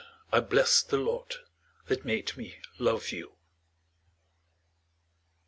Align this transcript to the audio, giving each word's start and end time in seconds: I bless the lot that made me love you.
I 0.33 0.39
bless 0.39 0.81
the 0.81 0.97
lot 0.97 1.41
that 1.85 2.05
made 2.05 2.35
me 2.35 2.57
love 2.79 3.09
you. 3.11 3.35